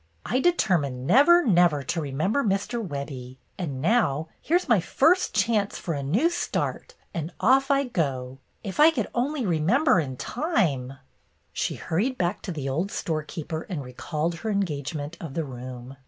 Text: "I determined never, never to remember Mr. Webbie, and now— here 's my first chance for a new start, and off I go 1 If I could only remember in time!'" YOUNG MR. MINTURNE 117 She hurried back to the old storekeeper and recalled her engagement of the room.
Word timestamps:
"I 0.25 0.39
determined 0.39 1.05
never, 1.05 1.45
never 1.45 1.83
to 1.83 2.01
remember 2.01 2.43
Mr. 2.43 2.81
Webbie, 2.83 3.37
and 3.59 3.79
now— 3.83 4.29
here 4.41 4.57
's 4.57 4.67
my 4.67 4.79
first 4.79 5.35
chance 5.35 5.77
for 5.77 5.93
a 5.93 6.01
new 6.01 6.31
start, 6.31 6.95
and 7.13 7.31
off 7.39 7.69
I 7.69 7.83
go 7.83 8.39
1 8.63 8.63
If 8.63 8.79
I 8.79 8.89
could 8.89 9.09
only 9.13 9.45
remember 9.45 9.99
in 9.99 10.17
time!'" 10.17 10.87
YOUNG 10.87 10.87
MR. 10.87 10.89
MINTURNE 10.89 10.97
117 10.97 10.99
She 11.53 11.75
hurried 11.75 12.17
back 12.17 12.41
to 12.41 12.51
the 12.51 12.67
old 12.67 12.89
storekeeper 12.89 13.61
and 13.69 13.83
recalled 13.83 14.35
her 14.39 14.49
engagement 14.49 15.17
of 15.21 15.35
the 15.35 15.43
room. 15.45 15.97